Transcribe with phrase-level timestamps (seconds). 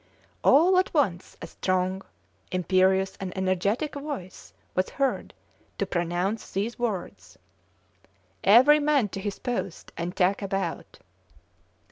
[0.43, 2.01] All at once a strong,
[2.51, 5.31] imperious, and energetic voice was heard
[5.77, 7.37] to pronounce these words:
[8.43, 10.97] "Every man to his post and tack about!"